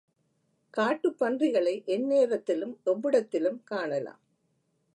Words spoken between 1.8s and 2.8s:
எந்நேரத்திலும்